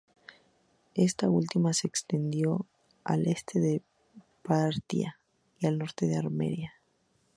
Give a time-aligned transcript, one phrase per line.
[0.95, 2.65] Esta última se extendió
[3.03, 3.83] al este de
[4.41, 5.19] Partia
[5.59, 6.73] y al norte de Armenia.